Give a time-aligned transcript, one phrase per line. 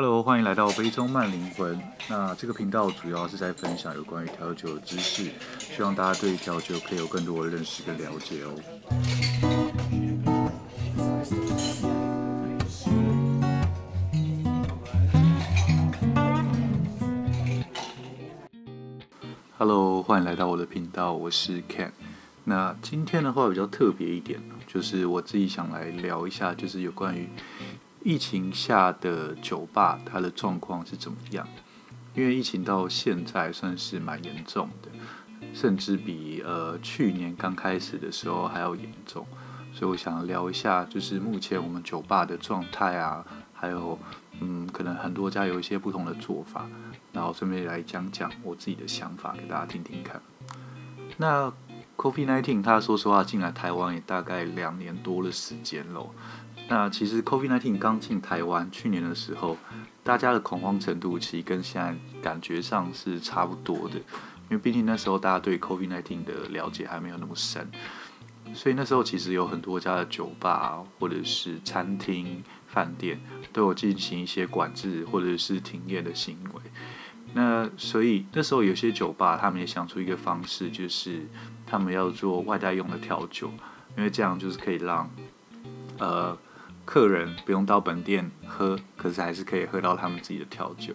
[0.00, 1.76] Hello，欢迎来到杯中慢灵魂。
[2.08, 5.28] 那这个频道主要是在分享有关于调酒的知识，
[5.58, 8.54] 希望大家对调酒可以有更多的认识跟了解哦。
[19.58, 21.90] Hello，欢迎来到我的频道，我是 Ken。
[22.44, 27.28] 那今天的话比较特别一点，就是我自己想来聊一下，就是有关于。
[28.08, 31.46] 疫情下的酒吧，它的状况是怎么样？
[32.14, 34.88] 因为疫情到现在算是蛮严重的，
[35.52, 39.26] 甚至比呃去年刚开始的时候还要严重。
[39.74, 43.98] 所以我想聊一下，就是目前我们酒吧的状态啊，还有
[44.40, 46.66] 嗯，可能很多家有一些不同的做法，
[47.12, 50.18] 然后顺便来讲讲我自己的想法给大家听听看。
[51.18, 51.52] 那
[51.98, 56.08] COVID-19，它说实话进来台湾也大概两年多的时间喽。
[56.68, 59.56] 那其实 COVID-19 刚进台湾，去年的时候，
[60.04, 67.66] 大家的恐慌程度其实跟现在感觉上是差不多的，因为毕竟那时候大家对 COVID-19 的了解还没有那么深，
[68.52, 73.18] 所以那时候其实有很多家的酒吧或者是餐厅、饭店
[73.50, 76.60] 都有进行一些管制或者是停业的行为。
[77.32, 81.26] 那所以那时候有些酒吧他们也想出一个方式，就是
[81.66, 83.50] 他们要做外带用的调酒，
[83.96, 85.10] 因为这样就是可以让
[85.98, 86.36] 呃。
[86.88, 90.94] 客人不用到本店喝，可是还是可以喝到他们自己的调酒。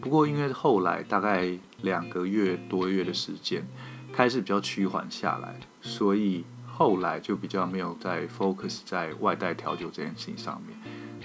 [0.00, 1.50] 不过因为后来大概
[1.82, 3.66] 两个月多月的时间，
[4.12, 10.78] 开始比较趋缓下来，所以后来就比较没有在 focus 在外带调酒这件事情上面。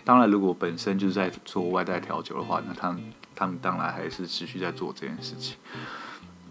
[0.04, 5.56] 当然，如果本身就是在做外带调酒的话，那他们他们当然还是持续在做这件事情。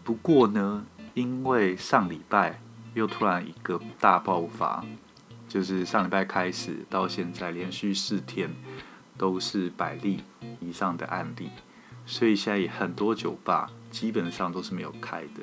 [0.05, 2.61] 不过呢，因为上礼拜
[2.95, 4.85] 又突然一个大爆发。
[5.49, 8.51] 就是上礼拜开始到现在，连续四天
[9.17, 10.23] 都是百例
[10.61, 11.49] 以上的案例，
[12.05, 15.43] 所以现在很多酒吧基本上都是没有开的，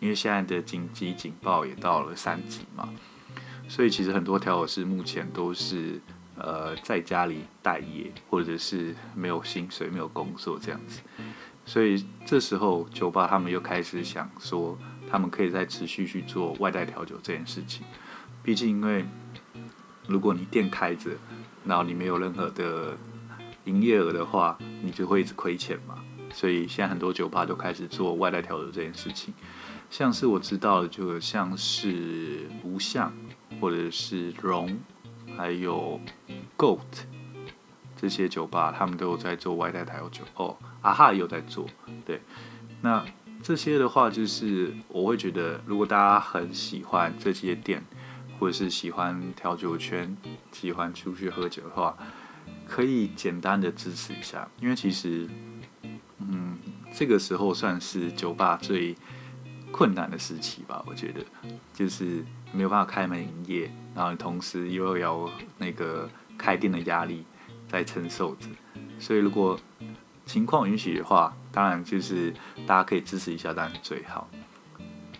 [0.00, 2.88] 因为现在的紧急警报也到了三级嘛，
[3.68, 6.00] 所以其实很多调酒师目前都是
[6.36, 11.02] 呃在家里待业，或者是没有薪水、没有工作这样子，
[11.66, 14.78] 所以这时候酒吧他们又开始想说，
[15.10, 17.84] 他们可以再持续去做外带调酒这件事情，
[18.42, 19.04] 毕竟因为。
[20.06, 21.10] 如果你店开着，
[21.64, 22.96] 然后你没有任何的
[23.64, 25.98] 营业额的话，你就会一直亏钱嘛。
[26.32, 29.32] 所以现在很多酒吧都开始做外带调酒这件事情。
[29.90, 33.12] 像是我知道的，就像是无相，
[33.60, 34.76] 或者是龙，
[35.36, 36.00] 还有
[36.58, 36.80] Goat
[37.94, 40.24] 这些酒吧，他们都有在做外带调酒。
[40.34, 41.66] 哦，啊哈也有在做。
[42.04, 42.20] 对，
[42.80, 43.04] 那
[43.42, 47.84] 这些的话，就是我会觉得，如果大家很喜欢这些店。
[48.42, 50.16] 或者是喜欢调酒圈，
[50.50, 51.96] 喜欢出去喝酒的话，
[52.66, 55.28] 可以简单的支持一下，因为其实，
[56.18, 56.58] 嗯，
[56.92, 58.96] 这个时候算是酒吧最
[59.70, 60.82] 困难的时期吧。
[60.88, 61.24] 我觉得，
[61.72, 67.24] 就是没有办法开门营业，然后同时又要那个开店的压力
[67.68, 68.48] 在承受着，
[68.98, 69.56] 所以如果
[70.26, 72.34] 情况允许的话，当然就是
[72.66, 74.28] 大家可以支持一下，当然最好。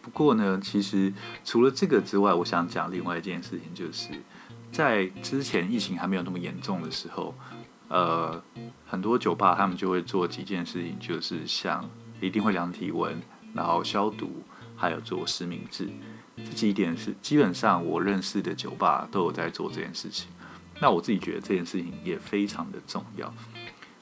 [0.03, 1.13] 不过呢，其实
[1.45, 4.11] 除了这个之外，我想讲另外一件事情，就是
[4.73, 7.33] 在之前疫情还没有那么严重的时候，
[7.89, 8.43] 呃，
[8.85, 11.89] 很多酒吧他们就会做几件事情，就是像
[12.21, 13.17] 一定会量体温，
[13.55, 14.43] 然后消毒，
[14.77, 15.89] 还有做实名制。
[16.37, 20.29] 这几点是基本上我认识的酒吧都有在做这件事情。
[20.81, 23.33] 那我自己觉得这件事情也非常的重要。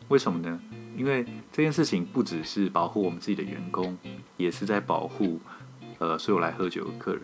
[0.09, 0.59] 为什么呢？
[0.97, 3.99] 因为这件事情不只是保护我们自己的员工，
[4.39, 5.39] 也是在保护。
[6.01, 7.23] 呃，所有来喝酒的客人，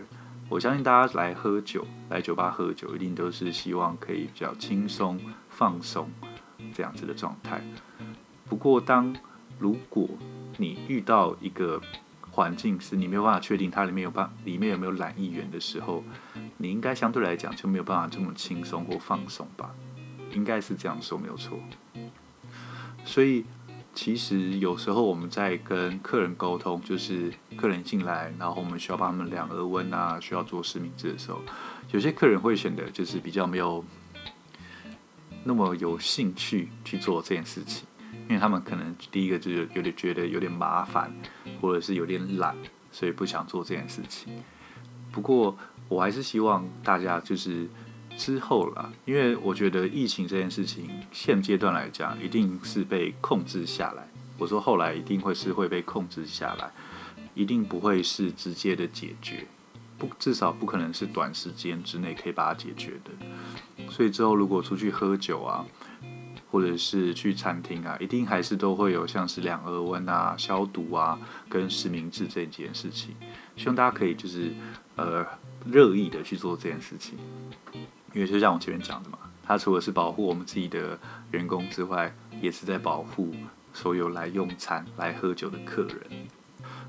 [0.51, 6.11] 我相信大家来喝酒，来酒吧喝酒，一定都是希望可以比较轻松、放松
[6.75, 7.63] 这样子的状态。
[8.45, 9.17] 不过，当
[9.59, 10.07] 如果
[10.59, 11.81] 你遇到一个
[12.31, 16.05] 环境是你没有办法确定它里面有办里面有没有懒议员的时候，
[16.59, 19.75] 你应该相对来讲就没有办法这么轻松或放松吧？
[20.35, 21.59] 应该是这样说没有错。
[23.07, 23.47] 所以。
[23.97, 31.41] 其实有时候我们在跟客人沟通，就是客人进来，然后我们需要帮他们量额温啊，需要做实名制的时候，
[31.93, 33.83] 有些客人会选择就是比较没有
[35.45, 37.87] 那么有兴趣去做这件事情，
[38.29, 41.11] 因为他们可能第一个就是有点觉得有点麻烦，
[41.63, 42.55] 或者是有点懒，
[42.93, 44.31] 所以不想做这件事情。
[45.11, 45.57] 不过
[45.89, 47.67] 我还是希望大家就是。
[48.17, 54.09] 之后啦，因为我觉得疫情这件事情，现阶段来讲，一定是被控制下来。
[54.39, 56.71] 我说后来一定会是会被控制下来，
[57.35, 59.47] 一定不会是直接的解决，
[59.99, 63.87] 不，至少不可能是短时间之内可以把它解决的。
[63.91, 65.65] 所以之后如果出去喝酒啊，
[66.51, 71.19] 或者是去餐厅啊，一定还是都会有像是量额温啊、消毒啊、
[71.49, 73.15] 跟实名制这件事情。
[73.57, 74.55] 希望大家可以就是
[74.97, 75.27] 呃
[75.65, 77.19] 热意的去做这件事情，
[78.17, 80.99] 因为就像我前面讲的嘛，它除了是保护我们自己的
[81.33, 83.33] 员工之外，也是在保护
[83.73, 86.01] 所有来用餐、来喝酒的客人。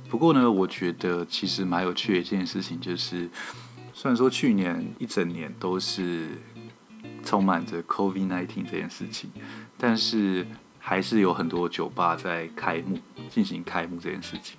[0.09, 3.29] 不过呢，我觉得其实蛮有趣的一件事情就是，
[3.93, 6.29] 虽然说去年一整年都是。
[7.23, 9.29] 充满着 COVID-19 这件事情，
[9.77, 10.47] 但是
[10.79, 12.97] 还是有很多酒吧在开幕，
[13.29, 14.55] 进行开幕这件事情。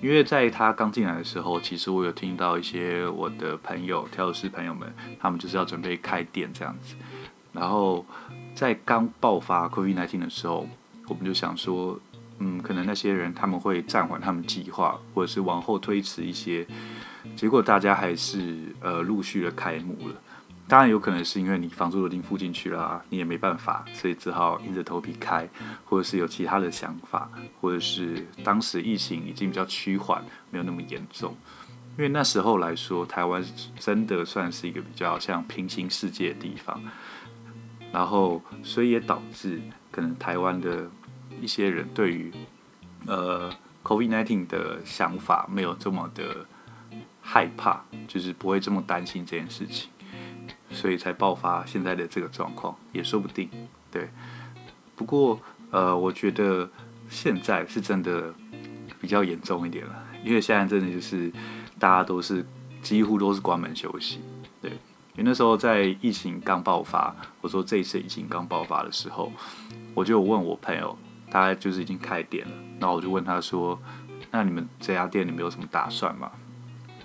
[0.00, 6.94] 因为在他刚进来的时候，其实我有听到一些我的朋友、调酒师朋友们，他们就是要准备开店这样子。
[7.52, 8.06] 然后
[8.54, 10.68] 在刚爆发 COVID-19 的时候，
[11.08, 11.98] 我们就想说，
[12.38, 16.66] 嗯，可能那些人他们会暂缓他们计划，或者是往后推迟一些。
[17.34, 20.14] 结果大家还是呃陆续的开幕了。
[20.68, 25.48] 当然有可能是因为你房租都已经付进去了啊，你也没办法，所以只好硬着头皮开，
[25.86, 27.30] 或者是有其他的想法，
[27.60, 31.34] 或者是当时疫情已经比较趋缓，没有那么严重。
[31.96, 33.42] 因为那时候来说，台湾
[33.78, 36.80] 真的算是一个比较像平行世界的地方，
[37.90, 39.60] 然后所以也导致
[39.90, 40.88] 可能台湾的
[41.40, 42.30] 一些人对于
[43.06, 43.50] 呃
[43.82, 46.46] COVID-19 的想法没有这么的
[47.20, 49.90] 害怕，就是不会这么担心这件事情。
[50.70, 53.48] 所以才爆发现在的这个状况，也说不定。
[53.90, 54.08] 对，
[54.94, 56.68] 不过呃，我觉得
[57.08, 58.34] 现在是真的
[59.00, 61.32] 比较严重一点了，因为现在真的就是
[61.78, 62.44] 大家都是
[62.82, 64.20] 几乎都是关门休息。
[64.60, 69.32] 对，因为那时候在疫情刚爆发，我说这一次疫情刚爆发的时候，
[69.94, 70.96] 我就问我朋友，
[71.30, 73.80] 他就是已经开店了，然后我就问他说
[74.30, 76.30] ：“那你们这家店你们有什么打算吗？”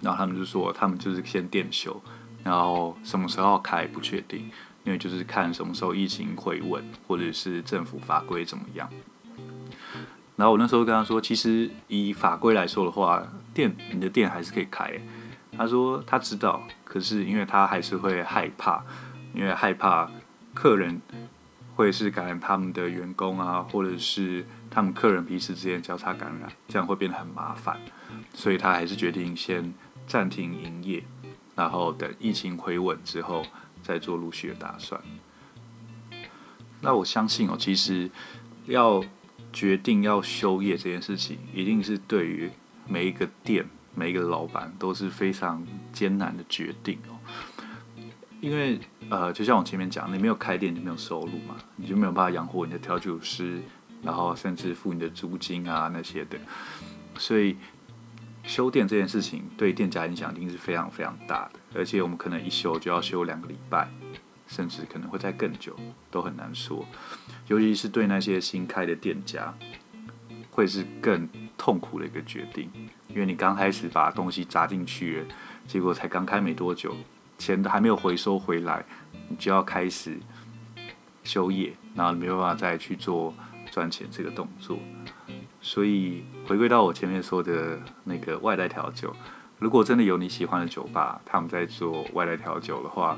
[0.01, 2.01] 然后他们就说，他们就是先店休。
[2.44, 4.51] 然后什么时候开不确定，
[4.84, 8.90] 因为就是看什么时候疫情回稳，或者是政府法规怎么样。
[10.36, 13.24] 然后我那时候跟他说，其实以法规来说的话，
[13.54, 14.92] 店你的店还是可以开。
[15.56, 18.84] 他说他知道，可是因为他还是会害怕，
[19.36, 20.10] 因为害怕
[20.56, 21.00] 客人
[21.75, 27.80] 会是感染他们的员工啊，或者是他们客人彼此之间交叉感染，这样会变得很麻烦，
[28.34, 29.72] 所以他还是决定先
[30.07, 31.04] 暂停营业。
[31.55, 33.45] 然后等疫情回稳之后，
[33.81, 35.00] 再做陆续的打算。
[36.81, 38.09] 那我相信哦，其实
[38.65, 39.03] 要
[39.51, 42.50] 决定要休业这件事情，一定是对于
[42.88, 47.15] 每一个店、每一个老板都是非常艰难的决定哦。
[48.41, 48.79] 因为
[49.09, 53.61] 呃，就像我前面讲，你没有开店，你没有收入嘛，你就没有办法养活你的调酒师，
[54.01, 56.38] 然后甚至付你的租金啊那些的，
[57.17, 57.55] 所以。
[58.44, 63.90] 修店这件事情对店家影响一定是非常非常大的，而且我们可能一修就要修两个礼拜，
[64.48, 65.75] 甚至可能会再更久，
[66.12, 66.86] 都很难说。
[67.48, 69.54] 尤其是对那些新开的店家，
[70.51, 72.69] 会是更痛苦的一个决定，
[73.07, 75.25] 因为你刚开始把东西砸进去，
[75.66, 76.96] 结果才刚开没多久，
[77.38, 78.86] 钱都还没有回收回来，
[79.30, 80.19] 你就要开始
[81.24, 83.34] 休业，然后没有办法再去做
[83.72, 84.78] 赚钱这个动作。
[85.63, 89.15] 所以回归到我前面说的那个外带调酒，
[89.60, 93.18] 如果真的有你喜欢的酒吧，他们在做外带调酒的话，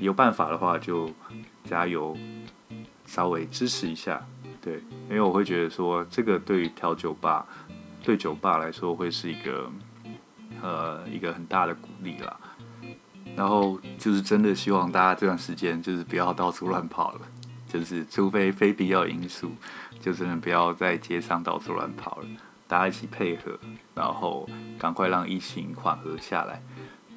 [0.00, 1.08] 有办法的话就
[1.62, 2.18] 加油，
[3.06, 4.26] 稍微支持一下，
[4.60, 7.46] 对，因为我会觉得说这个对于调酒吧，
[8.02, 9.70] 对酒吧来说会是一个
[10.60, 12.36] 呃一个很大的鼓励啦。
[13.36, 17.20] 然后就是真的希望大家这段时间就是不要到处乱跑了。
[17.78, 19.52] 就是，除非非必要因素，
[20.00, 22.26] 就真的不要在街上到处乱跑了。
[22.66, 23.58] 大家一起配合，
[23.94, 26.62] 然后赶快让疫情缓和下来，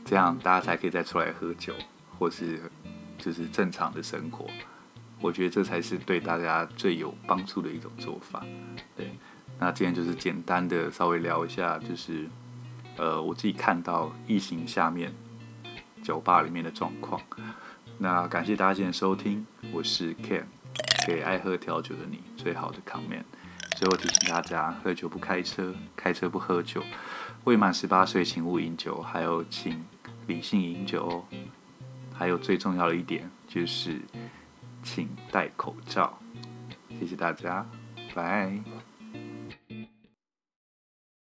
[0.03, 1.73] 这样大家才可以再出来喝酒，
[2.17, 2.61] 或是
[3.17, 4.45] 就是正常的生活。
[5.21, 8.43] 我觉得这才是对大家最有帮助的一种做法。
[8.97, 9.11] 对，
[9.57, 12.27] 那今天就是简单的稍微聊一下，就是
[12.97, 15.13] 呃，我自己看到疫情下面
[16.03, 17.21] 酒吧里面的状况。
[18.01, 20.43] 那感谢大家今天收听，我是 Ken，
[21.05, 23.23] 给爱喝调酒的你最好的 comment。
[23.75, 26.81] 最后提醒大家，喝酒不开车，开车不喝酒，
[27.43, 29.85] 未满十八岁请勿饮酒，还有请
[30.27, 31.25] 理性饮酒哦。
[32.13, 33.99] 还有最重要的一点就是，
[34.81, 36.17] 请戴口罩。
[36.97, 37.65] 谢谢大家，
[38.15, 38.57] 拜。